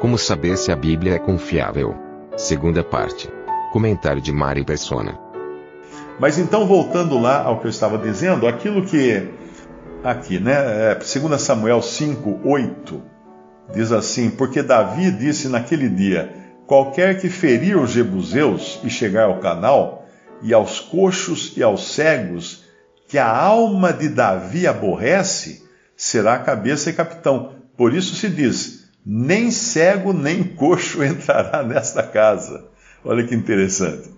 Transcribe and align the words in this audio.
Como 0.00 0.16
saber 0.16 0.56
se 0.56 0.72
a 0.72 0.76
Bíblia 0.76 1.16
é 1.16 1.18
confiável? 1.18 1.94
Segunda 2.34 2.82
parte. 2.82 3.28
Comentário 3.70 4.22
de 4.22 4.32
Mari 4.32 4.64
Persona. 4.64 5.18
Mas 6.18 6.38
então, 6.38 6.66
voltando 6.66 7.18
lá 7.18 7.42
ao 7.42 7.60
que 7.60 7.66
eu 7.66 7.70
estava 7.70 7.98
dizendo, 7.98 8.46
aquilo 8.46 8.82
que 8.82 9.28
aqui, 10.02 10.40
né, 10.40 10.54
é, 10.92 10.94
2 10.94 11.38
Samuel 11.38 11.82
5, 11.82 12.40
8, 12.42 13.02
diz 13.74 13.92
assim: 13.92 14.30
Porque 14.30 14.62
Davi 14.62 15.10
disse 15.10 15.48
naquele 15.48 15.90
dia: 15.90 16.34
Qualquer 16.66 17.20
que 17.20 17.28
ferir 17.28 17.76
os 17.76 17.90
jebuseus 17.90 18.80
e 18.82 18.88
chegar 18.88 19.24
ao 19.24 19.38
canal, 19.38 20.06
e 20.40 20.54
aos 20.54 20.80
coxos 20.80 21.52
e 21.58 21.62
aos 21.62 21.92
cegos, 21.92 22.64
que 23.06 23.18
a 23.18 23.28
alma 23.30 23.92
de 23.92 24.08
Davi 24.08 24.66
aborrece, 24.66 25.62
será 25.94 26.38
cabeça 26.38 26.88
e 26.88 26.94
capitão. 26.94 27.52
Por 27.76 27.92
isso 27.92 28.14
se 28.14 28.30
diz: 28.30 28.79
nem 29.04 29.50
cego 29.50 30.12
nem 30.12 30.42
coxo 30.42 31.02
entrará 31.04 31.62
nesta 31.62 32.02
casa. 32.02 32.64
Olha 33.04 33.26
que 33.26 33.34
interessante. 33.34 34.10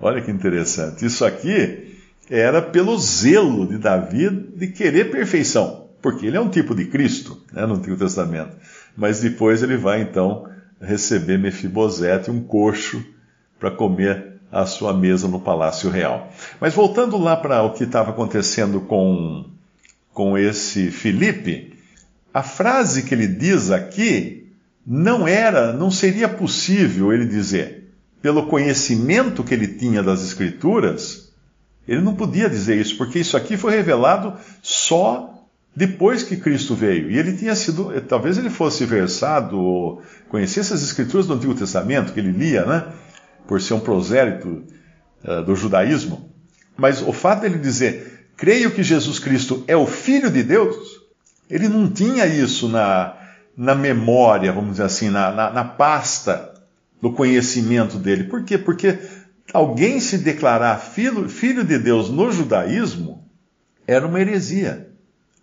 Olha 0.00 0.20
que 0.20 0.30
interessante. 0.30 1.04
Isso 1.04 1.24
aqui 1.24 1.96
era 2.30 2.60
pelo 2.60 2.98
zelo 2.98 3.66
de 3.66 3.78
Davi 3.78 4.28
de 4.28 4.68
querer 4.68 5.10
perfeição, 5.10 5.88
porque 6.02 6.26
ele 6.26 6.36
é 6.36 6.40
um 6.40 6.50
tipo 6.50 6.74
de 6.74 6.84
Cristo 6.84 7.42
né, 7.52 7.66
no 7.66 7.74
Antigo 7.74 7.96
Testamento. 7.96 8.56
Mas 8.96 9.20
depois 9.20 9.62
ele 9.62 9.76
vai 9.76 10.02
então 10.02 10.48
receber 10.80 11.38
Mefibosete, 11.38 12.30
um 12.30 12.40
coxo, 12.40 13.02
para 13.58 13.70
comer 13.70 14.34
à 14.52 14.64
sua 14.66 14.94
mesa 14.94 15.26
no 15.26 15.40
Palácio 15.40 15.90
Real. 15.90 16.30
Mas 16.60 16.74
voltando 16.74 17.18
lá 17.18 17.36
para 17.36 17.62
o 17.62 17.72
que 17.72 17.84
estava 17.84 18.10
acontecendo 18.10 18.80
com, 18.82 19.44
com 20.12 20.38
esse 20.38 20.90
Filipe, 20.90 21.77
a 22.32 22.42
frase 22.42 23.02
que 23.02 23.14
ele 23.14 23.26
diz 23.26 23.70
aqui 23.70 24.52
não 24.86 25.26
era, 25.26 25.72
não 25.72 25.90
seria 25.90 26.28
possível 26.28 27.12
ele 27.12 27.26
dizer, 27.26 27.90
pelo 28.22 28.46
conhecimento 28.46 29.44
que 29.44 29.54
ele 29.54 29.68
tinha 29.68 30.02
das 30.02 30.22
Escrituras, 30.22 31.32
ele 31.86 32.00
não 32.00 32.14
podia 32.14 32.48
dizer 32.48 32.78
isso, 32.80 32.96
porque 32.96 33.18
isso 33.18 33.36
aqui 33.36 33.56
foi 33.56 33.72
revelado 33.72 34.34
só 34.62 35.34
depois 35.74 36.22
que 36.22 36.36
Cristo 36.36 36.74
veio. 36.74 37.10
E 37.10 37.18
ele 37.18 37.36
tinha 37.36 37.54
sido, 37.54 38.00
talvez 38.02 38.36
ele 38.36 38.50
fosse 38.50 38.84
versado, 38.84 40.00
conhecesse 40.28 40.72
as 40.74 40.82
Escrituras 40.82 41.26
do 41.26 41.34
Antigo 41.34 41.54
Testamento, 41.54 42.12
que 42.12 42.20
ele 42.20 42.32
lia, 42.32 42.64
né? 42.66 42.92
Por 43.46 43.60
ser 43.60 43.74
um 43.74 43.80
prosélito 43.80 44.64
uh, 45.24 45.42
do 45.44 45.54
judaísmo. 45.54 46.30
Mas 46.76 47.00
o 47.00 47.12
fato 47.12 47.42
dele 47.42 47.58
dizer, 47.58 48.28
creio 48.36 48.70
que 48.70 48.82
Jesus 48.82 49.18
Cristo 49.18 49.64
é 49.66 49.76
o 49.76 49.86
Filho 49.86 50.30
de 50.30 50.42
Deus, 50.42 50.97
ele 51.48 51.68
não 51.68 51.90
tinha 51.90 52.26
isso 52.26 52.68
na, 52.68 53.16
na 53.56 53.74
memória, 53.74 54.52
vamos 54.52 54.72
dizer 54.72 54.84
assim, 54.84 55.08
na, 55.08 55.30
na, 55.32 55.50
na 55.50 55.64
pasta 55.64 56.54
do 57.00 57.12
conhecimento 57.12 57.98
dele. 57.98 58.24
Por 58.24 58.44
quê? 58.44 58.58
Porque 58.58 58.98
alguém 59.52 60.00
se 60.00 60.18
declarar 60.18 60.76
filho, 60.78 61.28
filho 61.28 61.64
de 61.64 61.78
Deus 61.78 62.10
no 62.10 62.30
judaísmo 62.30 63.26
era 63.86 64.06
uma 64.06 64.20
heresia. 64.20 64.88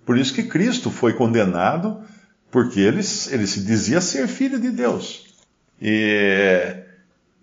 Por 0.05 0.17
isso 0.17 0.33
que 0.33 0.43
Cristo 0.43 0.91
foi 0.91 1.13
condenado, 1.13 2.01
porque 2.51 2.79
ele, 2.79 3.01
ele 3.31 3.47
se 3.47 3.61
dizia 3.61 3.99
ser 3.99 4.27
filho 4.27 4.59
de 4.59 4.69
Deus. 4.69 5.25
E, 5.81 6.75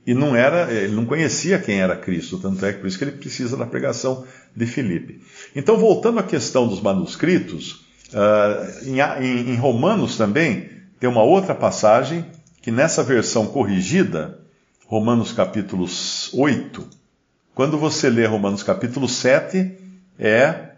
e 0.07 0.15
não 0.15 0.37
era, 0.37 0.73
ele 0.73 0.95
não 0.95 1.05
conhecia 1.05 1.59
quem 1.59 1.81
era 1.81 1.97
Cristo, 1.97 2.39
tanto 2.39 2.65
é 2.65 2.73
que 2.73 2.79
por 2.79 2.87
isso 2.87 2.99
que 2.99 3.05
ele 3.05 3.13
precisa 3.13 3.57
da 3.57 3.67
pregação 3.67 4.25
de 4.55 4.67
Filipe. 4.67 5.21
Então, 5.57 5.77
voltando 5.77 6.21
à 6.21 6.23
questão 6.23 6.69
dos 6.69 6.81
manuscritos, 6.81 7.82
Uh, 8.13 8.89
em, 8.89 9.01
em, 9.01 9.51
em 9.53 9.57
Romanos 9.57 10.17
também 10.17 10.69
tem 11.01 11.09
uma 11.09 11.23
outra 11.23 11.55
passagem 11.55 12.25
que 12.61 12.71
nessa 12.71 13.03
versão 13.03 13.47
corrigida, 13.47 14.39
Romanos 14.87 15.33
capítulo 15.33 15.87
8, 16.35 16.87
quando 17.55 17.79
você 17.79 18.09
lê 18.09 18.27
Romanos 18.27 18.63
capítulo 18.63 19.09
7, 19.09 19.77
é 20.19 20.73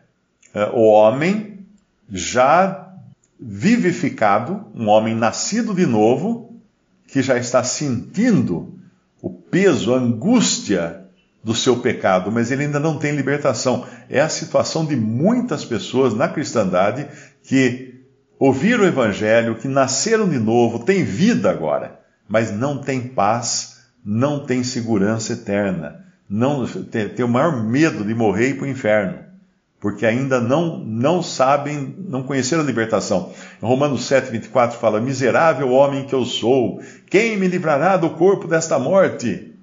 uh, 0.55 0.77
o 0.77 0.89
homem 0.91 1.67
já 2.09 2.93
vivificado, 3.39 4.67
um 4.75 4.89
homem 4.89 5.15
nascido 5.15 5.75
de 5.75 5.87
novo, 5.87 6.61
que 7.09 7.21
já 7.21 7.37
está 7.37 7.63
sentindo 7.63 8.79
o 9.21 9.31
peso, 9.31 9.95
a 9.95 9.99
angústia 9.99 11.04
do 11.45 11.55
seu 11.55 11.77
pecado, 11.77 12.33
mas 12.33 12.51
ele 12.51 12.65
ainda 12.65 12.81
não 12.81 12.97
tem 12.97 13.15
libertação. 13.15 13.87
É 14.09 14.21
a 14.21 14.29
situação 14.31 14.87
de 14.87 14.97
muitas 14.97 15.63
pessoas 15.65 16.15
na 16.15 16.27
cristandade 16.27 17.07
que 17.43 18.01
ouviram 18.39 18.85
o 18.85 18.87
evangelho, 18.87 19.57
que 19.57 19.69
nasceram 19.69 20.27
de 20.27 20.39
novo, 20.39 20.85
têm 20.85 21.05
vida 21.05 21.51
agora, 21.51 22.01
mas 22.27 22.51
não 22.51 22.79
têm 22.79 23.03
paz, 23.03 23.83
não 24.03 24.47
têm 24.47 24.65
segurança 24.65 25.35
eterna, 25.35 26.05
não 26.29 26.67
tem, 26.67 27.11
tem 27.11 27.25
o 27.25 27.29
maior 27.29 27.63
medo 27.63 28.03
de 28.05 28.15
morrer 28.15 28.49
e 28.49 28.51
ir 28.51 28.55
para 28.55 28.65
o 28.65 28.69
inferno, 28.69 29.19
porque 29.79 30.07
ainda 30.07 30.41
não 30.41 30.79
não 30.79 31.23
sabem, 31.23 31.95
não 32.09 32.23
conheceram 32.23 32.63
a 32.63 32.67
libertação. 32.67 33.33
Romanos 33.61 34.07
7, 34.07 34.31
24 34.31 34.79
fala: 34.79 34.99
Miserável 34.99 35.71
homem 35.71 36.07
que 36.07 36.15
eu 36.15 36.25
sou, 36.25 36.81
quem 37.11 37.37
me 37.37 37.49
livrará 37.49 37.99
do 37.99 38.11
corpo 38.11 38.49
desta 38.49 38.79
morte? 38.79 39.54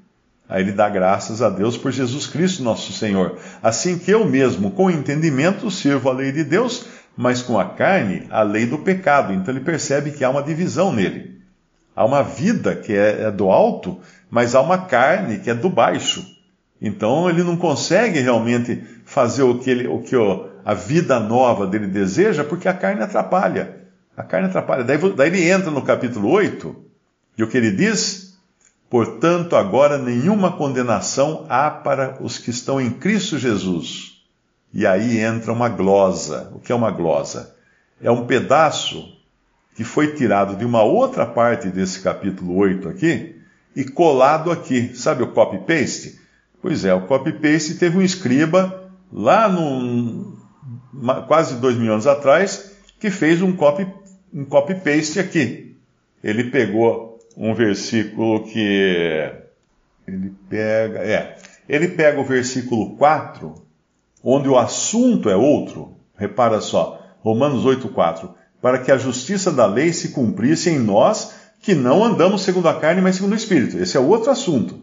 Aí 0.52 0.64
ele 0.64 0.74
dá 0.74 0.90
graças 0.90 1.42
a 1.42 1.50
Deus 1.50 1.78
por 1.78 1.94
Jesus 1.94 2.28
Cristo, 2.28 2.62
nosso 2.62 2.92
Senhor. 2.92 3.38
Assim 3.64 3.98
que 3.98 4.12
eu 4.12 4.26
mesmo, 4.26 4.70
com 4.72 4.92
entendimento, 4.92 5.72
sirvo 5.72 6.10
a 6.10 6.14
lei 6.14 6.34
de 6.34 6.44
Deus, 6.44 6.88
mas 7.16 7.42
com 7.42 7.58
a 7.58 7.64
carne, 7.64 8.28
a 8.30 8.42
lei 8.42 8.66
do 8.66 8.80
pecado. 8.80 9.32
Então 9.32 9.54
ele 9.54 9.64
percebe 9.64 10.12
que 10.12 10.26
há 10.26 10.30
uma 10.30 10.44
divisão 10.44 10.92
nele. 10.92 11.40
Há 11.96 12.04
uma 12.04 12.22
vida 12.22 12.76
que 12.76 12.92
é, 12.92 13.28
é 13.28 13.32
do 13.32 13.50
alto, 13.50 14.02
mas 14.30 14.54
há 14.54 14.60
uma 14.60 14.80
carne 14.80 15.40
que 15.40 15.50
é 15.50 15.56
do 15.56 15.70
baixo. 15.70 16.22
Então 16.82 17.30
ele 17.30 17.44
não 17.44 17.56
consegue 17.56 18.20
realmente 18.20 18.84
fazer 19.06 19.44
o 19.44 19.58
que, 19.58 19.70
ele, 19.70 19.88
o 19.88 20.00
que 20.00 20.18
a 20.66 20.74
vida 20.74 21.18
nova 21.18 21.66
dele 21.66 21.88
deseja, 21.88 22.44
porque 22.44 22.68
a 22.68 22.74
carne 22.74 23.02
atrapalha. 23.02 23.78
A 24.18 24.24
carne 24.24 24.50
atrapalha. 24.50 24.84
Daí, 24.84 24.98
daí 25.16 25.30
ele 25.30 25.50
entra 25.50 25.72
no 25.72 25.82
capítulo 25.82 26.30
8, 26.30 26.76
e 27.38 27.44
o 27.44 27.48
que 27.48 27.56
ele 27.56 27.72
diz? 27.72 28.31
Portanto, 28.92 29.56
agora 29.56 29.98
nenhuma 29.98 30.52
condenação 30.52 31.46
há 31.48 31.72
para 31.72 32.18
os 32.20 32.38
que 32.38 32.50
estão 32.50 32.82
em 32.82 32.90
Cristo 32.92 33.40
Jesus. 33.40 34.22
E 34.74 34.86
aí 34.86 35.18
entra 35.18 35.54
uma 35.54 35.70
glosa. 35.70 36.52
O 36.54 36.60
que 36.60 36.74
é 36.74 36.76
uma 36.76 36.92
glosa? 36.92 37.56
É 38.02 38.12
um 38.12 38.26
pedaço 38.26 39.18
que 39.78 39.86
foi 39.86 40.14
tirado 40.16 40.58
de 40.58 40.66
uma 40.66 40.84
outra 40.84 41.26
parte 41.26 41.70
desse 41.70 42.02
capítulo 42.02 42.58
8 42.58 42.90
aqui 42.90 43.38
e 43.74 43.86
colado 43.86 44.52
aqui. 44.52 44.94
Sabe 44.94 45.24
o 45.24 45.32
copy-paste? 45.32 46.20
Pois 46.62 46.84
é, 46.84 46.94
o 46.94 47.08
copy-paste 47.08 47.76
teve 47.76 47.98
um 47.98 48.02
escriba 48.02 48.92
lá 49.10 49.48
no, 49.48 50.38
quase 51.30 51.56
dois 51.62 51.78
mil 51.78 51.94
anos 51.94 52.08
atrás 52.08 52.74
que 53.00 53.10
fez 53.10 53.42
um 53.42 53.54
copy, 53.54 53.88
um 54.34 54.44
copy-paste 54.44 55.18
aqui. 55.18 55.78
Ele 56.22 56.52
pegou 56.52 57.11
um 57.38 57.54
versículo 57.54 58.44
que 58.44 59.32
ele 60.08 60.34
pega, 60.50 61.00
é, 61.00 61.38
ele 61.68 61.88
pega 61.88 62.20
o 62.20 62.26
versículo 62.26 62.96
4, 62.98 63.54
onde 64.24 64.50
o 64.50 64.58
assunto 64.58 65.30
é 65.30 65.36
outro. 65.36 65.96
Repara 66.16 66.62
só, 66.62 67.02
Romanos 67.22 67.66
8:4, 67.66 68.30
para 68.62 68.80
que 68.80 68.92
a 68.92 68.98
justiça 68.98 69.52
da 69.52 69.66
lei 69.66 69.94
se 69.94 70.10
cumprisse 70.10 70.70
em 70.70 70.80
nós, 70.80 71.34
que 71.62 71.74
não 71.74 72.04
andamos 72.04 72.42
segundo 72.42 72.68
a 72.68 72.80
carne, 72.80 73.02
mas 73.02 73.16
segundo 73.16 73.34
o 73.34 73.36
espírito. 73.36 73.78
Esse 73.78 73.98
é 73.98 74.00
outro 74.00 74.32
assunto. 74.32 74.80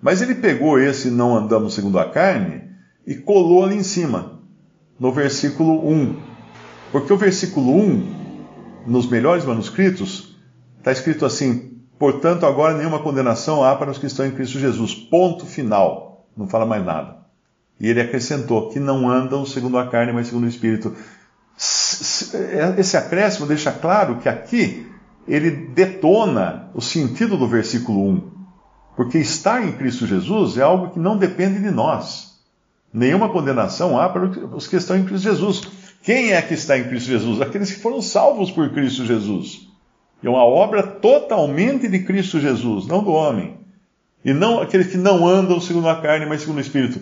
Mas 0.00 0.22
ele 0.22 0.36
pegou 0.36 0.78
esse 0.78 1.10
não 1.10 1.36
andamos 1.36 1.74
segundo 1.74 1.98
a 1.98 2.08
carne 2.08 2.62
e 3.06 3.14
colou 3.16 3.64
ali 3.64 3.76
em 3.76 3.82
cima, 3.82 4.40
no 4.98 5.12
versículo 5.12 5.88
1. 5.88 6.16
Porque 6.92 7.12
o 7.12 7.16
versículo 7.16 7.74
1, 7.74 8.84
nos 8.86 9.08
melhores 9.08 9.44
manuscritos, 9.44 10.36
está 10.78 10.92
escrito 10.92 11.26
assim: 11.26 11.77
Portanto, 11.98 12.46
agora 12.46 12.76
nenhuma 12.76 13.00
condenação 13.00 13.64
há 13.64 13.74
para 13.74 13.90
os 13.90 13.98
que 13.98 14.06
estão 14.06 14.24
em 14.24 14.30
Cristo 14.30 14.58
Jesus. 14.58 14.94
Ponto 14.94 15.44
final. 15.44 16.26
Não 16.36 16.46
fala 16.46 16.64
mais 16.64 16.84
nada. 16.84 17.18
E 17.80 17.88
ele 17.88 18.00
acrescentou 18.00 18.68
que 18.70 18.78
não 18.78 19.10
andam 19.10 19.44
segundo 19.44 19.78
a 19.78 19.86
carne, 19.86 20.12
mas 20.12 20.28
segundo 20.28 20.44
o 20.44 20.48
Espírito. 20.48 20.94
esse 21.56 22.96
acréscimo 22.96 23.46
deixa 23.46 23.72
claro 23.72 24.18
que 24.18 24.28
aqui 24.28 24.86
ele 25.26 25.50
detona 25.50 26.70
o 26.74 26.80
sentido 26.80 27.36
do 27.36 27.46
versículo 27.46 28.08
1. 28.08 28.30
Porque 28.96 29.18
estar 29.18 29.64
em 29.64 29.72
Cristo 29.72 30.06
Jesus 30.06 30.56
é 30.56 30.62
algo 30.62 30.90
que 30.90 30.98
não 30.98 31.16
depende 31.16 31.60
de 31.60 31.70
nós. 31.70 32.38
Nenhuma 32.92 33.28
condenação 33.28 33.98
há 33.98 34.08
para 34.08 34.24
os 34.24 34.66
que 34.66 34.76
estão 34.76 34.96
em 34.96 35.04
Cristo 35.04 35.24
Jesus. 35.24 35.62
Quem 36.02 36.32
é 36.32 36.40
que 36.40 36.54
está 36.54 36.78
em 36.78 36.84
Cristo 36.84 37.08
Jesus? 37.08 37.40
Aqueles 37.40 37.72
que 37.72 37.80
foram 37.80 38.00
salvos 38.00 38.50
por 38.50 38.70
Cristo 38.70 39.04
Jesus. 39.04 39.67
É 40.22 40.28
uma 40.28 40.44
obra 40.44 40.82
totalmente 40.82 41.88
de 41.88 42.00
Cristo 42.00 42.40
Jesus, 42.40 42.86
não 42.86 43.02
do 43.02 43.12
homem. 43.12 43.56
E 44.24 44.32
não 44.32 44.60
aqueles 44.60 44.88
que 44.88 44.96
não 44.96 45.26
andam 45.26 45.60
segundo 45.60 45.88
a 45.88 46.00
carne, 46.00 46.26
mas 46.26 46.40
segundo 46.40 46.58
o 46.58 46.60
Espírito. 46.60 47.00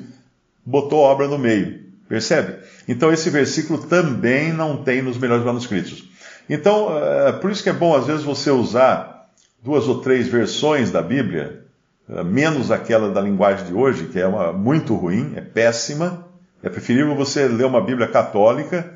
Botou 0.64 1.04
a 1.04 1.08
obra 1.08 1.26
no 1.26 1.38
meio. 1.38 1.86
Percebe? 2.08 2.58
Então 2.86 3.12
esse 3.12 3.30
versículo 3.30 3.82
também 3.84 4.52
não 4.52 4.76
tem 4.82 5.02
nos 5.02 5.18
melhores 5.18 5.44
manuscritos. 5.44 6.08
Então, 6.48 6.96
é 7.26 7.32
por 7.32 7.50
isso 7.50 7.62
que 7.62 7.70
é 7.70 7.72
bom 7.72 7.96
às 7.96 8.06
vezes 8.06 8.22
você 8.22 8.50
usar 8.50 9.28
duas 9.62 9.88
ou 9.88 10.00
três 10.00 10.28
versões 10.28 10.92
da 10.92 11.02
Bíblia, 11.02 11.64
eh, 12.08 12.22
menos 12.22 12.70
aquela 12.70 13.10
da 13.10 13.20
linguagem 13.20 13.66
de 13.66 13.74
hoje, 13.74 14.04
que 14.04 14.20
é 14.20 14.26
uma, 14.26 14.52
muito 14.52 14.94
ruim, 14.94 15.32
é 15.34 15.40
péssima. 15.40 16.24
É 16.62 16.68
preferível 16.68 17.16
você 17.16 17.48
ler 17.48 17.66
uma 17.66 17.80
Bíblia 17.80 18.06
católica, 18.06 18.94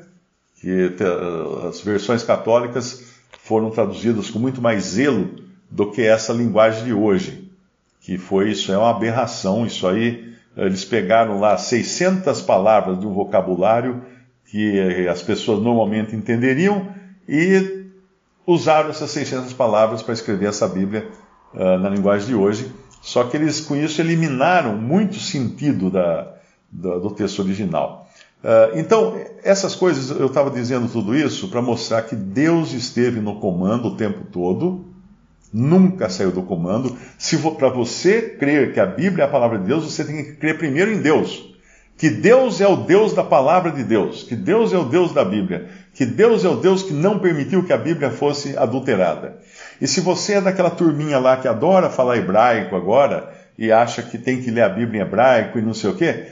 que 0.61 0.95
eh, 0.97 1.67
as 1.67 1.81
versões 1.81 2.23
católicas 2.23 3.10
foram 3.51 3.69
traduzidas 3.69 4.29
com 4.29 4.39
muito 4.39 4.61
mais 4.61 4.81
zelo 4.83 5.29
do 5.69 5.91
que 5.91 6.01
essa 6.01 6.31
linguagem 6.31 6.85
de 6.85 6.93
hoje, 6.93 7.51
que 7.99 8.17
foi 8.17 8.51
isso 8.51 8.71
é 8.71 8.77
uma 8.77 8.91
aberração, 8.91 9.65
isso 9.65 9.85
aí 9.85 10.33
eles 10.55 10.85
pegaram 10.85 11.37
lá 11.37 11.57
600 11.57 12.41
palavras 12.43 12.97
de 12.97 13.05
um 13.05 13.11
vocabulário 13.11 14.03
que 14.45 15.05
as 15.05 15.21
pessoas 15.21 15.61
normalmente 15.61 16.15
entenderiam 16.15 16.93
e 17.27 17.87
usaram 18.47 18.89
essas 18.89 19.11
600 19.11 19.51
palavras 19.51 20.01
para 20.01 20.13
escrever 20.13 20.47
essa 20.47 20.69
Bíblia 20.69 21.09
uh, 21.53 21.77
na 21.77 21.89
linguagem 21.89 22.29
de 22.29 22.35
hoje. 22.35 22.71
Só 23.01 23.25
que 23.25 23.35
eles, 23.35 23.59
com 23.59 23.75
isso, 23.75 23.99
eliminaram 23.99 24.77
muito 24.77 25.15
sentido 25.19 25.89
da, 25.89 26.35
da, 26.71 26.99
do 26.99 27.11
texto 27.11 27.39
original. 27.39 28.00
Uh, 28.43 28.79
então, 28.79 29.19
essas 29.43 29.75
coisas, 29.75 30.09
eu 30.09 30.25
estava 30.25 30.49
dizendo 30.49 30.87
tudo 30.91 31.15
isso 31.15 31.47
para 31.49 31.61
mostrar 31.61 32.01
que 32.03 32.15
Deus 32.15 32.73
esteve 32.73 33.19
no 33.19 33.39
comando 33.39 33.89
o 33.89 33.95
tempo 33.95 34.25
todo, 34.31 34.85
nunca 35.53 36.09
saiu 36.09 36.31
do 36.31 36.41
comando. 36.41 36.97
Se 37.17 37.37
para 37.37 37.69
você 37.69 38.21
crer 38.21 38.73
que 38.73 38.79
a 38.79 38.85
Bíblia 38.85 39.25
é 39.25 39.27
a 39.27 39.31
palavra 39.31 39.59
de 39.59 39.65
Deus, 39.65 39.83
você 39.83 40.03
tem 40.03 40.23
que 40.23 40.33
crer 40.33 40.57
primeiro 40.57 40.91
em 40.91 41.01
Deus. 41.01 41.51
Que 41.97 42.09
Deus 42.09 42.59
é 42.59 42.67
o 42.67 42.77
Deus 42.77 43.13
da 43.13 43.23
palavra 43.23 43.71
de 43.71 43.83
Deus, 43.83 44.23
que 44.23 44.35
Deus 44.35 44.73
é 44.73 44.77
o 44.77 44.85
Deus 44.85 45.13
da 45.13 45.23
Bíblia, 45.23 45.69
que 45.93 46.03
Deus 46.03 46.43
é 46.43 46.49
o 46.49 46.55
Deus 46.55 46.81
que 46.81 46.93
não 46.93 47.19
permitiu 47.19 47.63
que 47.63 47.71
a 47.71 47.77
Bíblia 47.77 48.09
fosse 48.09 48.57
adulterada. 48.57 49.37
E 49.79 49.87
se 49.87 50.01
você 50.01 50.33
é 50.33 50.41
daquela 50.41 50.71
turminha 50.71 51.19
lá 51.19 51.37
que 51.37 51.47
adora 51.47 51.91
falar 51.91 52.17
hebraico 52.17 52.75
agora 52.75 53.31
e 53.55 53.71
acha 53.71 54.01
que 54.01 54.17
tem 54.17 54.41
que 54.41 54.49
ler 54.49 54.63
a 54.63 54.69
Bíblia 54.69 55.01
em 55.01 55.05
hebraico 55.05 55.59
e 55.59 55.61
não 55.61 55.75
sei 55.75 55.91
o 55.91 55.95
quê, 55.95 56.25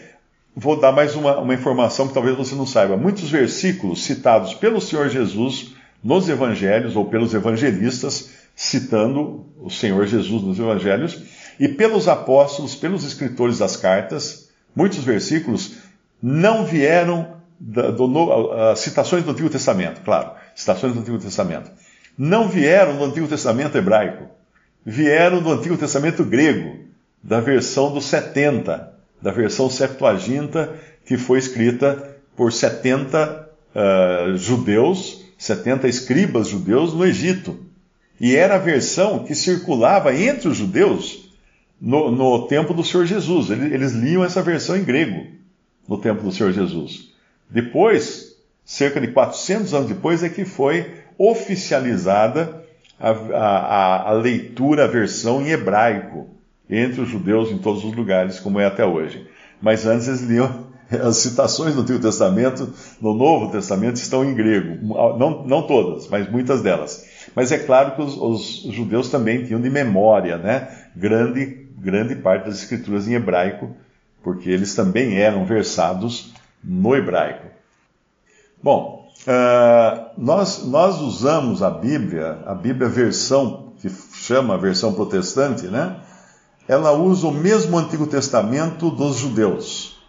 vou 0.60 0.80
dar 0.80 0.92
mais 0.92 1.16
uma, 1.16 1.40
uma 1.40 1.54
informação 1.54 2.08
que 2.08 2.14
talvez 2.14 2.36
você 2.36 2.54
não 2.54 2.66
saiba. 2.66 2.98
Muitos 2.98 3.30
versículos 3.30 4.04
citados 4.04 4.54
pelo 4.54 4.82
Senhor 4.82 5.10
Jesus 5.10 5.74
nos 6.04 6.28
evangelhos 6.28 6.96
ou 6.96 7.06
pelos 7.06 7.34
evangelistas 7.34 8.30
citando 8.60 9.46
o 9.58 9.70
Senhor 9.70 10.06
Jesus 10.06 10.44
nos 10.44 10.60
evangelhos, 10.60 11.24
e 11.58 11.70
pelos 11.70 12.10
apóstolos, 12.10 12.76
pelos 12.76 13.06
escritores 13.06 13.60
das 13.60 13.78
cartas, 13.78 14.50
muitos 14.76 15.02
versículos 15.02 15.76
não 16.22 16.66
vieram 16.66 17.38
do, 17.58 17.94
do, 17.94 18.06
uh, 18.52 18.76
citações 18.76 19.24
do 19.24 19.32
Antigo 19.32 19.50
Testamento, 19.50 20.02
claro, 20.02 20.32
citações 20.54 20.94
do 20.94 21.00
Antigo 21.00 21.18
Testamento. 21.18 21.72
Não 22.18 22.50
vieram 22.50 22.98
do 22.98 23.06
Antigo 23.06 23.30
Testamento 23.30 23.78
hebraico, 23.78 24.26
vieram 24.86 25.42
do 25.42 25.54
Antigo 25.54 25.78
Testamento 25.78 26.26
grego, 26.26 26.80
da 27.24 27.40
versão 27.40 27.94
dos 27.94 28.08
70, 28.08 28.89
da 29.22 29.32
versão 29.32 29.70
Septuaginta, 29.70 30.74
que 31.06 31.18
foi 31.18 31.40
escrita 31.40 32.18
por 32.36 32.54
70 32.54 33.50
uh, 33.76 34.38
judeus, 34.38 35.26
70 35.38 35.88
escribas 35.88 36.48
judeus 36.48 36.94
no 36.94 37.06
Egito. 37.06 37.58
E 38.20 38.36
era 38.36 38.56
a 38.56 38.60
versão 38.60 39.24
que 39.24 39.34
circulava 39.34 40.14
entre 40.14 40.50
os 40.50 40.58
judeus 40.58 41.30
no, 41.80 42.12
no 42.12 42.48
tempo 42.48 42.74
do 42.74 42.84
Senhor 42.84 43.06
Jesus. 43.06 43.50
Eles, 43.50 43.72
eles 43.72 43.92
liam 43.94 44.24
essa 44.24 44.42
versão 44.42 44.76
em 44.78 44.84
grego 44.84 45.26
no 45.88 45.98
tempo 45.98 46.22
do 46.22 46.32
Senhor 46.32 46.52
Jesus. 46.52 47.10
Depois, 47.50 48.36
cerca 48.64 49.02
de 49.02 49.08
400 49.08 49.74
anos 49.74 49.88
depois, 49.90 50.22
é 50.22 50.30
que 50.30 50.46
foi 50.46 50.94
oficializada 51.18 52.64
a, 53.00 53.10
a, 53.10 54.10
a, 54.10 54.12
leitura, 54.14 54.84
a 54.84 54.88
versão 54.88 55.42
em 55.42 55.50
hebraico 55.50 56.30
entre 56.70 57.02
os 57.02 57.10
judeus 57.10 57.52
em 57.52 57.58
todos 57.58 57.84
os 57.84 57.96
lugares, 57.96 58.40
como 58.40 58.60
é 58.60 58.66
até 58.66 58.86
hoje. 58.86 59.28
Mas 59.62 59.86
antes 59.86 60.08
eles 60.08 60.22
liam 60.22 60.68
as 60.92 61.18
citações 61.18 61.76
do 61.76 61.82
Antigo 61.82 62.00
Testamento, 62.00 62.72
no 63.02 63.14
Novo 63.14 63.52
Testamento, 63.52 63.96
estão 63.96 64.24
em 64.24 64.34
grego. 64.34 64.78
Não, 65.18 65.46
não 65.46 65.62
todas, 65.64 66.08
mas 66.08 66.30
muitas 66.30 66.62
delas. 66.62 67.06
Mas 67.36 67.52
é 67.52 67.58
claro 67.58 67.96
que 67.96 68.02
os, 68.02 68.18
os 68.18 68.74
judeus 68.74 69.10
também 69.10 69.46
tinham 69.46 69.62
de 69.62 69.70
memória, 69.70 70.38
né? 70.38 70.68
Grande, 70.96 71.68
grande 71.78 72.16
parte 72.16 72.46
das 72.46 72.62
escrituras 72.62 73.08
em 73.08 73.14
hebraico, 73.14 73.76
porque 74.24 74.50
eles 74.50 74.76
também 74.76 75.18
eram 75.20 75.46
versados 75.46 76.34
no 76.64 76.96
hebraico. 76.96 77.48
Bom, 78.62 79.08
uh, 79.26 80.10
nós, 80.18 80.66
nós 80.66 81.00
usamos 81.00 81.64
a 81.64 81.70
Bíblia, 81.70 82.40
a 82.46 82.54
Bíblia 82.54 82.90
versão, 82.90 83.74
que 83.82 83.90
chama 84.14 84.56
a 84.56 84.58
versão 84.58 84.94
protestante, 84.94 85.68
né? 85.68 85.98
Ela 86.70 86.92
usa 86.92 87.26
o 87.26 87.32
mesmo 87.32 87.80
Antigo 87.80 88.06
Testamento 88.06 88.92
dos 88.92 89.18
judeus. 89.18 90.00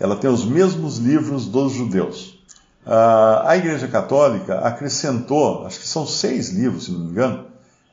Ela 0.00 0.16
tem 0.16 0.30
os 0.30 0.42
mesmos 0.42 0.96
livros 0.96 1.44
dos 1.44 1.74
judeus. 1.74 2.42
A 3.44 3.54
Igreja 3.54 3.86
Católica 3.86 4.60
acrescentou, 4.60 5.66
acho 5.66 5.78
que 5.78 5.86
são 5.86 6.06
seis 6.06 6.48
livros, 6.48 6.86
se 6.86 6.92
não 6.92 7.00
me 7.00 7.10
engano, 7.10 7.44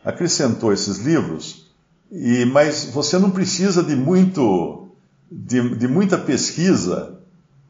acrescentou 0.05 0.71
esses 0.71 0.99
livros, 0.99 1.69
e, 2.09 2.45
mas 2.45 2.85
você 2.85 3.19
não 3.19 3.31
precisa 3.31 3.83
de 3.83 3.97
muito, 3.97 4.87
de, 5.29 5.75
de 5.75 5.87
muita 5.89 6.17
pesquisa 6.17 7.19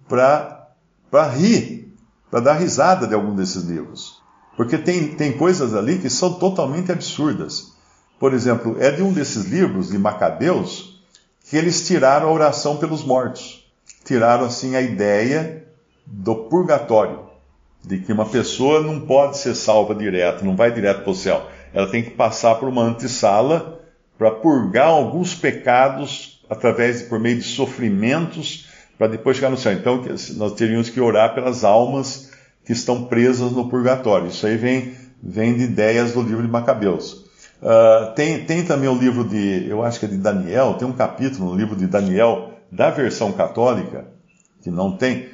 para 0.07 1.27
rir, 1.35 1.91
para 2.29 2.39
dar 2.39 2.53
risada 2.53 3.07
de 3.07 3.15
algum 3.15 3.33
desses 3.33 3.63
livros. 3.63 4.21
Porque 4.55 4.77
tem, 4.77 5.15
tem 5.15 5.35
coisas 5.35 5.73
ali 5.73 5.97
que 5.97 6.09
são 6.09 6.35
totalmente 6.35 6.91
absurdas. 6.91 7.74
Por 8.19 8.33
exemplo, 8.33 8.77
é 8.79 8.91
de 8.91 9.01
um 9.01 9.11
desses 9.11 9.45
livros, 9.45 9.89
de 9.89 9.97
Macabeus, 9.97 11.01
que 11.49 11.57
eles 11.57 11.85
tiraram 11.85 12.29
a 12.29 12.31
oração 12.31 12.77
pelos 12.77 13.03
mortos. 13.03 13.65
Tiraram 14.03 14.45
assim 14.45 14.75
a 14.75 14.81
ideia 14.81 15.63
do 16.05 16.35
purgatório, 16.35 17.21
de 17.83 17.99
que 17.99 18.13
uma 18.13 18.25
pessoa 18.25 18.81
não 18.81 19.01
pode 19.01 19.37
ser 19.37 19.55
salva 19.55 19.93
direto, 19.93 20.45
não 20.45 20.55
vai 20.55 20.71
direto 20.71 21.01
para 21.01 21.11
o 21.11 21.15
céu. 21.15 21.47
Ela 21.73 21.87
tem 21.87 22.03
que 22.03 22.11
passar 22.11 22.55
por 22.55 22.69
uma 22.69 22.83
antessala 22.83 23.81
para 24.17 24.31
purgar 24.31 24.87
alguns 24.87 25.35
pecados 25.35 26.43
através 26.49 27.01
por 27.01 27.19
meio 27.19 27.37
de 27.37 27.43
sofrimentos 27.43 28.69
para 28.97 29.07
depois 29.07 29.37
chegar 29.37 29.49
no 29.49 29.57
céu. 29.57 29.73
Então 29.73 30.03
nós 30.35 30.53
teríamos 30.53 30.89
que 30.89 31.01
orar 31.01 31.33
pelas 31.33 31.63
almas 31.63 32.31
que 32.65 32.71
estão 32.71 33.05
presas 33.05 33.51
no 33.51 33.69
purgatório. 33.69 34.27
Isso 34.27 34.47
aí 34.47 34.57
vem, 34.57 34.93
vem 35.21 35.55
de 35.55 35.63
ideias 35.63 36.13
do 36.13 36.21
livro 36.21 36.41
de 36.41 36.47
Macabeus. 36.47 37.24
Uh, 37.65 38.13
tem, 38.13 38.45
tem 38.45 38.63
também 38.63 38.87
o 38.87 38.93
livro 38.93 39.23
de, 39.23 39.67
eu 39.67 39.83
acho 39.83 39.99
que 39.99 40.05
é 40.05 40.09
de 40.09 40.17
Daniel, 40.17 40.75
tem 40.75 40.87
um 40.87 40.93
capítulo 40.93 41.49
no 41.49 41.57
livro 41.57 41.75
de 41.75 41.87
Daniel 41.87 42.51
da 42.71 42.91
versão 42.91 43.31
católica, 43.31 44.05
que 44.61 44.69
não 44.69 44.95
tem, 44.95 45.29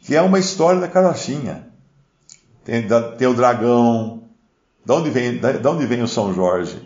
que 0.00 0.16
é 0.16 0.22
uma 0.22 0.38
história 0.38 0.80
da 0.80 0.88
carochinha. 0.88 1.68
Tem, 2.64 2.86
tem 3.18 3.28
o 3.28 3.34
dragão. 3.34 4.22
De 4.86 4.92
onde, 4.92 5.10
vem, 5.10 5.38
de 5.38 5.68
onde 5.68 5.84
vem 5.84 6.02
o 6.02 6.08
São 6.08 6.32
Jorge? 6.32 6.80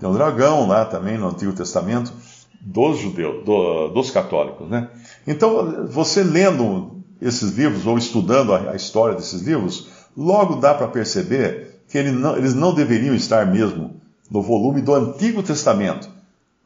Tem 0.00 0.08
o 0.08 0.12
dragão 0.12 0.66
lá 0.66 0.86
também 0.86 1.16
no 1.16 1.28
Antigo 1.28 1.52
Testamento 1.52 2.12
dos 2.60 2.98
judeus, 2.98 3.44
do, 3.44 3.90
dos 3.90 4.10
católicos, 4.10 4.68
né? 4.68 4.88
Então, 5.24 5.86
você 5.86 6.24
lendo 6.24 7.00
esses 7.20 7.56
livros 7.56 7.86
ou 7.86 7.96
estudando 7.96 8.52
a, 8.52 8.72
a 8.72 8.74
história 8.74 9.14
desses 9.14 9.42
livros, 9.42 9.88
logo 10.16 10.56
dá 10.56 10.74
para 10.74 10.88
perceber 10.88 11.84
que 11.86 11.96
ele 11.96 12.10
não, 12.10 12.36
eles 12.36 12.54
não 12.54 12.74
deveriam 12.74 13.14
estar 13.14 13.46
mesmo 13.46 14.01
no 14.32 14.40
volume 14.40 14.80
do 14.80 14.94
Antigo 14.94 15.42
Testamento, 15.42 16.08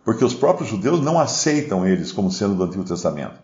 porque 0.04 0.24
os 0.24 0.32
próprios 0.32 0.70
judeus 0.70 1.00
não 1.00 1.18
aceitam 1.18 1.86
eles 1.86 2.12
como 2.12 2.30
sendo 2.30 2.54
do 2.54 2.62
Antigo 2.62 2.84
Testamento. 2.84 3.34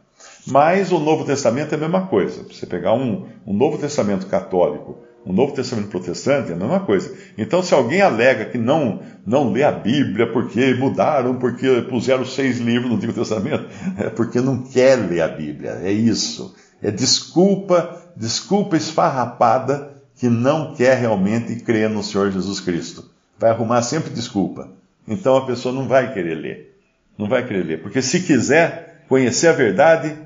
Mas 0.47 0.93
o 0.93 0.99
Novo 1.01 1.25
Testamento 1.25 1.73
é 1.73 1.77
a 1.77 1.81
mesma 1.81 2.07
coisa. 2.07 2.45
Você 2.45 2.65
pegar 2.65 2.95
um, 2.95 3.27
um 3.45 3.53
Novo 3.53 3.79
Testamento 3.79 4.27
católico, 4.27 4.99
um 5.27 5.33
Novo 5.33 5.53
Testamento 5.53 5.89
protestante, 5.89 6.51
é 6.51 6.55
a 6.55 6.57
mesma 6.57 6.81
coisa. 6.81 7.13
Então, 7.37 7.63
se 7.63 7.75
alguém 7.75 8.01
alega 8.01 8.45
que 8.45 8.59
não, 8.59 9.01
não 9.27 9.51
lê 9.51 9.65
a 9.65 9.73
Bíblia 9.73 10.33
porque 10.33 10.73
mudaram, 10.75 11.37
porque 11.37 11.83
puseram 11.83 12.25
seis 12.25 12.59
livros 12.59 12.91
no 12.91 12.97
Antigo 12.97 13.13
Testamento, 13.13 13.67
é 13.99 14.09
porque 14.09 14.41
não 14.41 14.63
quer 14.63 14.97
ler 14.97 15.23
a 15.23 15.29
Bíblia. 15.29 15.81
É 15.83 15.91
isso. 15.91 16.55
É 16.81 16.91
desculpa 16.91 18.01
desculpa 18.17 18.77
esfarrapada 18.77 19.93
que 20.17 20.29
não 20.29 20.75
quer 20.75 20.99
realmente 20.99 21.57
crer 21.57 21.89
no 21.89 22.03
Senhor 22.03 22.31
Jesus 22.31 22.61
Cristo. 22.61 23.12
Vai 23.43 23.51
arrumar 23.51 23.83
sempre 23.83 24.11
desculpa. 24.11 24.69
Então 25.07 25.37
a 25.37 25.45
pessoa 25.45 25.75
não 25.75 25.89
vai 25.89 26.15
querer 26.15 26.37
ler. 26.37 26.79
Não 27.19 27.29
vai 27.29 27.45
querer 27.45 27.65
ler. 27.65 27.83
Porque 27.83 28.01
se 28.01 28.21
quiser 28.21 29.03
conhecer 29.09 29.49
a 29.49 29.53
verdade, 29.53 30.17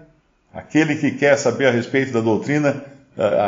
aquele 0.52 0.96
que 0.96 1.12
quer 1.12 1.34
saber 1.38 1.68
a 1.68 1.70
respeito 1.70 2.12
da 2.12 2.20
doutrina, 2.20 2.84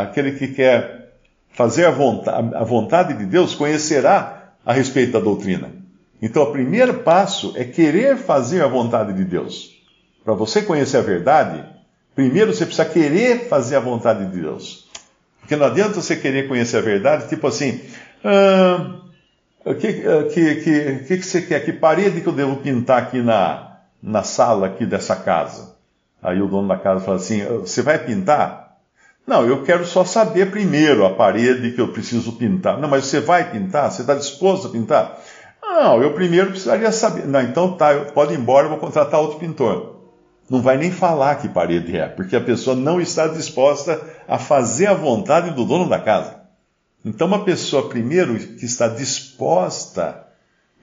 aquele 0.01 0.33
que 0.33 0.49
quer 0.49 1.13
fazer 1.53 1.85
a 1.85 1.91
vontade, 1.91 2.55
a 2.55 2.65
vontade 2.65 3.13
de 3.13 3.27
Deus, 3.27 3.55
conhecerá 3.55 4.55
a 4.65 4.73
respeito 4.73 5.13
da 5.13 5.21
doutrina. 5.21 5.71
Então, 6.23 6.45
o 6.45 6.51
primeiro 6.51 7.01
passo 7.01 7.53
é 7.55 7.63
querer 7.63 8.17
fazer 8.17 8.63
a 8.63 8.69
vontade 8.69 9.13
de 9.13 9.25
Deus. 9.25 9.79
Para 10.25 10.33
você 10.33 10.63
conhecer 10.63 10.97
a 10.97 11.03
verdade, 11.03 11.63
primeiro 12.15 12.55
você 12.55 12.65
precisa 12.65 12.89
querer 12.89 13.49
fazer 13.51 13.77
a 13.77 13.81
vontade 13.81 14.25
de 14.31 14.41
Deus. 14.41 14.89
Porque 15.41 15.57
não 15.57 15.67
adianta 15.67 16.01
você 16.01 16.17
querer 16.17 16.49
conhecer 16.49 16.79
a 16.79 16.81
verdade, 16.81 17.29
tipo 17.29 17.47
assim, 17.47 17.83
ah, 18.25 19.03
o 19.65 19.75
que, 19.75 19.93
que, 19.93 20.55
que, 20.57 20.99
que, 21.07 21.23
você 21.23 21.43
quer? 21.43 21.65
Que 21.65 21.73
parede 21.73 22.21
que 22.21 22.27
eu 22.29 22.33
devo 22.33 22.57
pintar 22.57 23.03
aqui 23.03 23.21
na, 23.21 23.79
na 24.03 24.23
sala 24.23 24.67
aqui 24.67 24.87
dessa 24.87 25.17
casa? 25.17 25.77
Aí 26.23 26.41
o 26.41 26.49
dono 26.49 26.69
da 26.69 26.77
casa 26.77 27.05
fala 27.05 27.17
assim, 27.17 27.45
você 27.45 27.83
vai 27.83 27.99
pintar? 27.99 28.77
Não, 29.27 29.45
eu 29.47 29.63
quero 29.63 29.85
só 29.85 30.05
saber 30.05 30.51
primeiro 30.51 31.05
a 31.05 31.15
parede 31.15 31.73
que 31.73 31.81
eu 31.81 31.89
preciso 31.89 32.33
pintar. 32.33 32.79
Não, 32.79 32.89
mas 32.89 33.05
você 33.05 33.21
vai 33.21 33.51
pintar? 33.51 33.91
Você 33.91 34.01
está 34.01 34.15
disposto 34.15 34.69
a 34.69 34.71
pintar? 34.71 35.21
Não, 35.63 36.03
eu 36.03 36.15
primeiro 36.15 36.51
precisaria 36.51 36.91
saber. 36.91 37.27
Não, 37.27 37.43
então 37.43 37.77
tá, 37.77 37.95
pode 38.15 38.33
ir 38.33 38.39
embora, 38.39 38.67
eu 38.67 38.71
vou 38.71 38.79
contratar 38.79 39.21
outro 39.21 39.39
pintor. 39.39 39.97
Não 40.49 40.63
vai 40.63 40.79
nem 40.79 40.91
falar 40.91 41.35
que 41.35 41.49
parede 41.49 41.95
é, 41.95 42.09
porque 42.09 42.35
a 42.35 42.41
pessoa 42.41 42.75
não 42.75 42.99
está 43.01 43.27
disposta 43.27 44.01
a 44.27 44.39
fazer 44.39 44.87
a 44.87 44.95
vontade 44.95 45.51
do 45.51 45.67
dono 45.67 45.87
da 45.89 45.99
casa. 45.99 46.38
Então, 47.05 47.27
uma 47.27 47.45
pessoa, 47.45 47.89
primeiro, 47.89 48.37
que 48.39 48.65
está 48.65 48.89
disposta, 48.89 50.27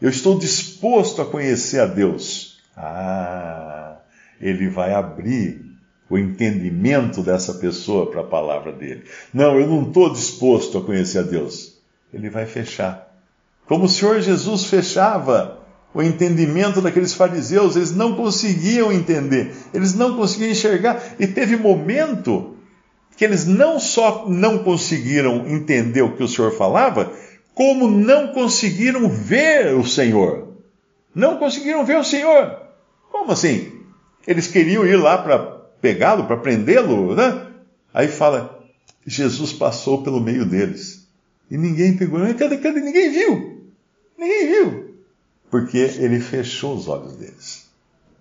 eu 0.01 0.10
estou 0.10 0.38
disposto 0.38 1.22
a 1.22 1.25
conhecer 1.25 1.79
a 1.79 1.86
Deus. 1.86 2.60
Ah, 2.75 3.98
ele 4.39 4.69
vai 4.69 4.93
abrir 4.93 5.65
o 6.10 6.17
entendimento 6.17 7.22
dessa 7.22 7.55
pessoa 7.55 8.10
para 8.12 8.22
a 8.22 8.25
palavra 8.25 8.72
dele. 8.72 9.03
Não, 9.34 9.60
eu 9.60 9.67
não 9.67 9.88
estou 9.88 10.12
disposto 10.12 10.77
a 10.77 10.84
conhecer 10.84 11.19
a 11.19 11.24
Deus. 11.24 11.79
Ele 12.13 12.29
vai 12.29 12.45
fechar. 12.45 13.13
Como 13.65 13.86
o 13.86 13.89
Senhor 13.89 14.22
Jesus 14.22 14.65
fechava 14.65 15.60
o 15.93 16.03
entendimento 16.03 16.81
daqueles 16.81 17.13
fariseus, 17.13 17.75
eles 17.75 17.95
não 17.95 18.15
conseguiam 18.15 18.91
entender, 18.91 19.55
eles 19.74 19.95
não 19.95 20.17
conseguiam 20.17 20.51
enxergar, 20.51 21.01
e 21.17 21.25
teve 21.25 21.55
momento 21.55 22.54
que 23.17 23.24
eles 23.24 23.45
não 23.45 23.79
só 23.79 24.27
não 24.27 24.60
conseguiram 24.60 25.48
entender 25.48 26.01
o 26.01 26.15
que 26.15 26.24
o 26.24 26.27
Senhor 26.27 26.51
falava, 26.51 27.12
como 27.53 27.89
não 27.89 28.29
conseguiram 28.29 29.10
ver 29.10 29.74
o 29.75 29.86
Senhor. 29.86 30.50
Não 31.13 31.38
conseguiram 31.38 31.86
ver 31.86 31.98
o 31.98 32.03
Senhor. 32.03 32.60
Como 33.12 33.31
assim? 33.31 33.72
Eles 34.27 34.48
queriam 34.48 34.86
ir 34.86 34.98
lá 34.98 35.17
para 35.17 35.39
pegá-lo, 35.81 36.25
para 36.25 36.38
prendê-lo, 36.38 37.15
né? 37.15 37.48
Aí 37.93 38.07
fala, 38.07 38.60
Jesus 39.05 39.53
passou 39.53 40.03
pelo 40.03 40.19
meio 40.19 40.45
deles. 40.45 41.07
E 41.50 41.57
ninguém 41.57 41.95
pegou, 41.95 42.19
cadê, 42.34 42.57
cadê? 42.57 42.81
Ninguém 42.81 43.12
viu. 43.12 43.62
Ninguém 44.17 44.48
viu. 44.48 44.95
Porque 45.50 45.77
ele 45.77 46.19
fechou 46.19 46.75
os 46.75 46.88
olhos 46.88 47.15
deles. 47.15 47.69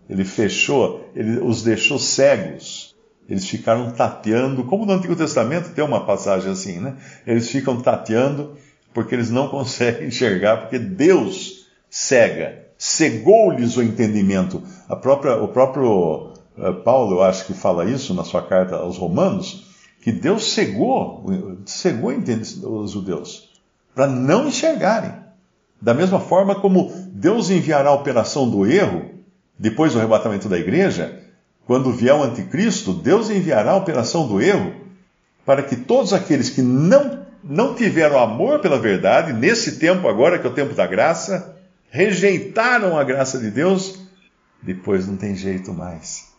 Ele 0.08 0.24
fechou, 0.24 1.10
ele 1.16 1.40
os 1.40 1.62
deixou 1.62 1.98
cegos. 1.98 2.83
Eles 3.28 3.46
ficaram 3.48 3.90
tateando, 3.92 4.64
como 4.64 4.84
no 4.84 4.92
Antigo 4.92 5.16
Testamento 5.16 5.74
tem 5.74 5.84
uma 5.84 6.04
passagem 6.04 6.52
assim, 6.52 6.78
né? 6.78 6.96
Eles 7.26 7.48
ficam 7.48 7.80
tateando 7.80 8.56
porque 8.92 9.14
eles 9.14 9.30
não 9.30 9.48
conseguem 9.50 10.08
enxergar, 10.08 10.58
porque 10.58 10.78
Deus 10.78 11.66
cega, 11.90 12.66
cegou-lhes 12.76 13.76
o 13.76 13.82
entendimento. 13.82 14.62
A 14.88 14.96
própria, 14.96 15.36
o 15.36 15.48
próprio 15.48 16.32
uh, 16.56 16.74
Paulo, 16.84 17.16
eu 17.16 17.22
acho 17.22 17.46
que 17.46 17.54
fala 17.54 17.84
isso 17.84 18.14
na 18.14 18.24
sua 18.24 18.42
carta 18.42 18.76
aos 18.76 18.98
Romanos, 18.98 19.72
que 20.02 20.12
Deus 20.12 20.52
cegou, 20.52 21.24
cegou 21.64 22.12
os 22.12 22.90
judeus, 22.90 23.50
para 23.94 24.06
não 24.06 24.48
enxergarem. 24.48 25.12
Da 25.80 25.94
mesma 25.94 26.20
forma 26.20 26.54
como 26.54 26.92
Deus 27.08 27.48
enviará 27.48 27.88
a 27.88 27.94
operação 27.94 28.48
do 28.48 28.66
erro, 28.66 29.10
depois 29.58 29.92
do 29.92 29.98
arrebatamento 29.98 30.48
da 30.48 30.58
igreja, 30.58 31.23
quando 31.66 31.92
vier 31.92 32.14
o 32.14 32.22
anticristo, 32.22 32.92
Deus 32.92 33.30
enviará 33.30 33.72
a 33.72 33.76
operação 33.76 34.28
do 34.28 34.40
erro 34.40 34.74
para 35.44 35.62
que 35.62 35.76
todos 35.76 36.12
aqueles 36.12 36.50
que 36.50 36.62
não, 36.62 37.26
não 37.42 37.74
tiveram 37.74 38.18
amor 38.18 38.60
pela 38.60 38.78
verdade, 38.78 39.32
nesse 39.32 39.78
tempo 39.78 40.08
agora, 40.08 40.38
que 40.38 40.46
é 40.46 40.50
o 40.50 40.54
tempo 40.54 40.74
da 40.74 40.86
graça, 40.86 41.56
rejeitaram 41.90 42.98
a 42.98 43.04
graça 43.04 43.38
de 43.38 43.50
Deus, 43.50 44.00
depois 44.62 45.06
não 45.06 45.16
tem 45.16 45.34
jeito 45.34 45.72
mais. 45.72 46.32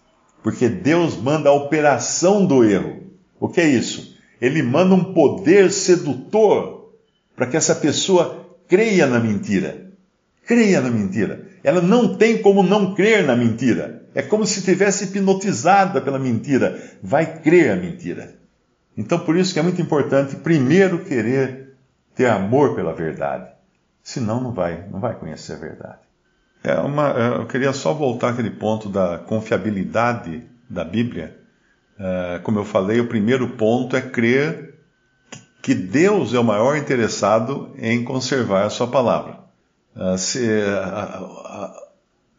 Porque 0.44 0.68
Deus 0.68 1.16
manda 1.18 1.50
a 1.50 1.54
operação 1.54 2.46
do 2.46 2.64
erro. 2.64 3.04
O 3.40 3.48
que 3.48 3.62
é 3.62 3.68
isso? 3.68 4.16
Ele 4.40 4.62
manda 4.62 4.94
um 4.94 5.14
poder 5.14 5.72
sedutor 5.72 6.94
para 7.36 7.48
que 7.48 7.58
essa 7.58 7.76
pessoa 7.76 8.46
creia 8.68 9.08
na 9.08 9.20
mentira. 9.20 9.92
Creia 10.46 10.82
na 10.82 10.90
mentira. 10.90 11.48
Ela 11.66 11.82
não 11.82 12.16
tem 12.16 12.38
como 12.44 12.62
não 12.62 12.94
crer 12.94 13.26
na 13.26 13.36
mentira. 13.36 14.04
É 14.14 14.22
como 14.22 14.46
se 14.46 14.60
estivesse 14.60 15.06
hipnotizada 15.06 16.00
pela 16.00 16.20
mentira. 16.20 16.80
Vai 17.02 17.40
crer 17.40 17.72
a 17.72 17.76
mentira. 17.76 18.36
Então, 18.96 19.18
por 19.18 19.36
isso 19.36 19.52
que 19.52 19.60
é 19.60 19.64
muito 19.64 19.82
importante, 19.82 20.36
primeiro, 20.36 21.04
querer 21.04 21.74
ter 22.14 22.28
amor 22.28 22.76
pela 22.76 22.94
verdade. 22.94 23.50
Senão, 24.04 24.40
não 24.40 24.54
vai, 24.54 24.88
não 24.92 25.00
vai 25.00 25.16
conhecer 25.16 25.54
a 25.54 25.58
verdade. 25.58 25.98
É 26.64 26.76
uma, 26.76 27.10
é, 27.10 27.28
eu 27.40 27.48
queria 27.48 27.74
só 27.74 27.96
voltar 27.96 28.30
àquele 28.30 28.52
ponto 28.52 28.88
da 28.88 29.18
confiabilidade 29.18 30.44
da 30.70 30.84
Bíblia. 30.84 31.36
É, 32.00 32.40
como 32.44 32.60
eu 32.60 32.64
falei, 32.64 33.00
o 33.00 33.08
primeiro 33.08 33.50
ponto 33.58 33.96
é 33.96 34.02
crer 34.02 34.76
que 35.64 35.74
Deus 35.74 36.32
é 36.32 36.38
o 36.38 36.44
maior 36.44 36.78
interessado 36.78 37.74
em 37.80 38.04
conservar 38.04 38.66
a 38.66 38.70
sua 38.70 38.86
palavra. 38.86 39.45
Uh, 39.96 40.18
se, 40.18 40.46
a, 40.62 40.86
a, 40.86 41.84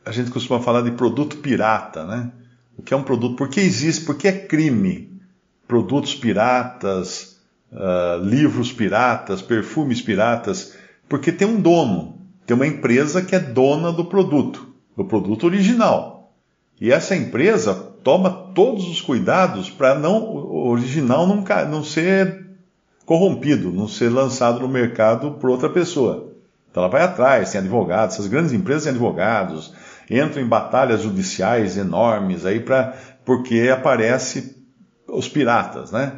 a, 0.04 0.12
gente 0.12 0.30
costuma 0.30 0.60
falar 0.60 0.82
de 0.82 0.90
produto 0.90 1.38
pirata, 1.38 2.04
né? 2.04 2.30
O 2.76 2.82
que 2.82 2.92
é 2.92 2.96
um 2.96 3.02
produto? 3.02 3.36
Por 3.36 3.48
que 3.48 3.60
existe? 3.60 4.04
Por 4.04 4.16
que 4.16 4.28
é 4.28 4.32
crime? 4.32 5.18
Produtos 5.66 6.14
piratas, 6.14 7.40
uh, 7.72 8.22
livros 8.22 8.72
piratas, 8.72 9.40
perfumes 9.40 10.02
piratas, 10.02 10.76
porque 11.08 11.32
tem 11.32 11.48
um 11.48 11.58
dono, 11.58 12.20
tem 12.44 12.54
uma 12.54 12.66
empresa 12.66 13.22
que 13.22 13.34
é 13.34 13.40
dona 13.40 13.90
do 13.90 14.04
produto, 14.04 14.68
do 14.94 15.04
produto 15.04 15.44
original. 15.44 16.34
E 16.78 16.92
essa 16.92 17.16
empresa 17.16 17.74
toma 17.74 18.30
todos 18.54 18.86
os 18.86 19.00
cuidados 19.00 19.70
para 19.70 19.98
não 19.98 20.22
o 20.22 20.68
original 20.68 21.26
não, 21.26 21.42
não 21.70 21.82
ser 21.82 22.46
corrompido, 23.06 23.72
não 23.72 23.88
ser 23.88 24.10
lançado 24.10 24.60
no 24.60 24.68
mercado 24.68 25.32
por 25.32 25.48
outra 25.48 25.70
pessoa. 25.70 26.25
Então 26.76 26.84
ela 26.84 26.92
vai 26.92 27.04
atrás, 27.04 27.50
tem 27.52 27.58
advogados, 27.62 28.16
essas 28.16 28.26
grandes 28.26 28.52
empresas 28.52 28.82
têm 28.82 28.92
advogados, 28.92 29.72
entram 30.10 30.42
em 30.42 30.46
batalhas 30.46 31.00
judiciais 31.00 31.78
enormes 31.78 32.44
aí 32.44 32.60
para 32.60 32.92
porque 33.24 33.70
aparece 33.72 34.54
os 35.08 35.26
piratas, 35.26 35.90
né? 35.90 36.12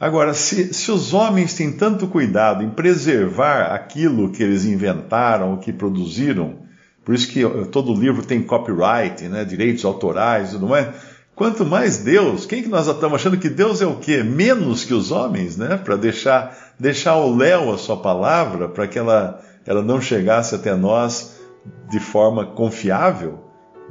Agora, 0.00 0.34
se, 0.34 0.74
se 0.74 0.90
os 0.90 1.14
homens 1.14 1.54
têm 1.54 1.70
tanto 1.70 2.08
cuidado 2.08 2.64
em 2.64 2.70
preservar 2.70 3.72
aquilo 3.72 4.32
que 4.32 4.42
eles 4.42 4.64
inventaram, 4.64 5.54
o 5.54 5.58
que 5.58 5.72
produziram, 5.72 6.56
por 7.04 7.14
isso 7.14 7.28
que 7.28 7.42
todo 7.70 7.94
livro 7.94 8.26
tem 8.26 8.42
copyright, 8.42 9.22
né, 9.28 9.44
direitos 9.44 9.84
autorais, 9.84 10.52
não 10.54 10.74
é? 10.74 10.92
Quanto 11.36 11.64
mais 11.64 11.98
Deus, 11.98 12.44
quem 12.44 12.64
que 12.64 12.68
nós 12.68 12.88
estamos 12.88 13.14
achando 13.14 13.38
que 13.38 13.48
Deus 13.48 13.80
é 13.80 13.86
o 13.86 13.96
quê? 13.96 14.24
Menos 14.24 14.84
que 14.84 14.92
os 14.92 15.12
homens, 15.12 15.56
né? 15.56 15.76
Para 15.76 15.94
deixar, 15.94 16.74
deixar 16.76 17.12
ao 17.12 17.32
léu 17.32 17.72
a 17.72 17.78
sua 17.78 17.96
palavra, 17.96 18.68
para 18.68 18.88
que 18.88 18.98
ela, 18.98 19.40
ela 19.66 19.82
não 19.82 20.00
chegasse 20.00 20.54
até 20.54 20.74
nós 20.74 21.40
de 21.88 22.00
forma 22.00 22.46
confiável? 22.46 23.38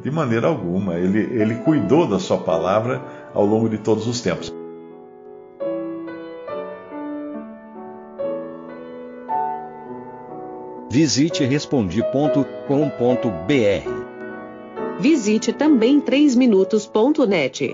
De 0.02 0.10
maneira 0.10 0.48
alguma. 0.48 0.96
Ele, 0.96 1.20
ele 1.20 1.56
cuidou 1.56 2.08
da 2.08 2.20
sua 2.20 2.38
palavra 2.38 3.02
ao 3.34 3.46
longo 3.46 3.70
de 3.70 3.78
todos 3.78 4.08
os 4.08 4.22
tempos. 4.22 4.52
Visite 10.90 11.46
respondi.com.br 11.46 14.02
Visite 15.00 15.54
também 15.54 16.02
3minutos.net. 16.02 17.74